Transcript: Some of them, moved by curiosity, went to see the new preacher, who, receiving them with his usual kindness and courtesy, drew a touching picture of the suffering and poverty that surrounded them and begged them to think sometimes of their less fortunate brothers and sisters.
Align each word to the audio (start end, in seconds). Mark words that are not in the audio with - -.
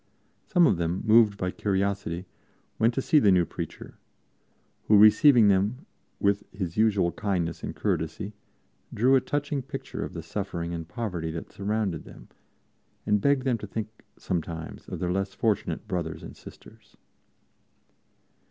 Some 0.47 0.65
of 0.65 0.77
them, 0.77 1.03
moved 1.05 1.37
by 1.37 1.51
curiosity, 1.51 2.25
went 2.79 2.95
to 2.95 3.03
see 3.03 3.19
the 3.19 3.31
new 3.31 3.45
preacher, 3.45 3.99
who, 4.85 4.97
receiving 4.97 5.47
them 5.47 5.85
with 6.19 6.43
his 6.51 6.75
usual 6.75 7.11
kindness 7.11 7.61
and 7.61 7.75
courtesy, 7.75 8.33
drew 8.91 9.15
a 9.15 9.21
touching 9.21 9.61
picture 9.61 10.03
of 10.03 10.13
the 10.13 10.23
suffering 10.23 10.73
and 10.73 10.87
poverty 10.87 11.29
that 11.29 11.51
surrounded 11.51 12.03
them 12.05 12.29
and 13.05 13.21
begged 13.21 13.43
them 13.43 13.59
to 13.59 13.67
think 13.67 13.89
sometimes 14.17 14.87
of 14.87 14.97
their 14.97 15.11
less 15.11 15.35
fortunate 15.35 15.87
brothers 15.87 16.23
and 16.23 16.35
sisters. 16.35 16.97